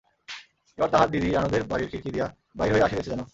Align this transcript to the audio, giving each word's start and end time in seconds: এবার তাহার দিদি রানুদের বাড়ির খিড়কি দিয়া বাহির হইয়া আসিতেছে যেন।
এবার 0.77 0.89
তাহার 0.89 1.09
দিদি 1.11 1.27
রানুদের 1.29 1.63
বাড়ির 1.63 1.89
খিড়কি 1.91 2.09
দিয়া 2.11 2.27
বাহির 2.55 2.73
হইয়া 2.73 2.87
আসিতেছে 2.87 3.11
যেন। 3.13 3.21